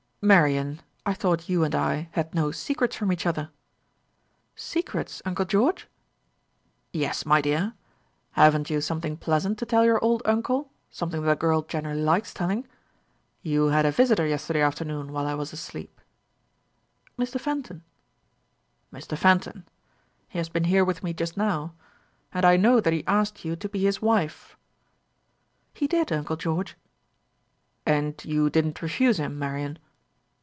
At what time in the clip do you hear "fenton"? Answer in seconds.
17.39-17.81, 19.17-19.65